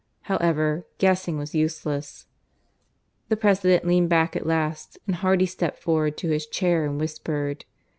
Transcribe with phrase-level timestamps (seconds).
[0.21, 2.25] However, guessing was useless.
[3.29, 7.65] The President leaned back at last, and Hardy stepped forward to his chair and whispered.